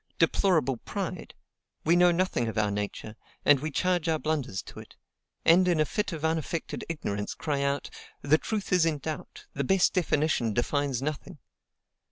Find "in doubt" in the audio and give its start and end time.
8.83-9.45